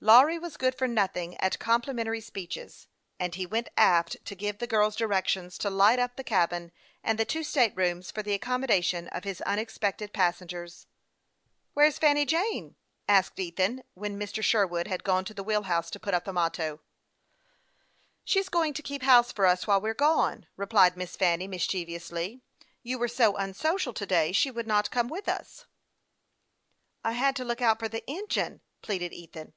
[0.00, 2.86] Lawry was good for nothing at complimentary speeches,
[3.18, 5.68] and he went aft to give the girls directions to.
[5.68, 6.70] light up the cabin
[7.02, 10.86] and the two state rooms for the accommodation of his unexpected passengers."
[11.74, 12.76] Where's Fanny Jane?"
[13.08, 14.40] asked Ethan, when Mr.
[14.40, 16.80] Sherwood had gone to the wheel house to put up the motto."
[18.24, 21.48] She is going to keep house for us while we are gone," replied Miss Fanny,
[21.48, 22.40] mischievously."
[22.84, 25.66] You were so unsocial to day she would not come with us.""
[27.04, 29.54] I had to look out for the engine," pleaded Ethan.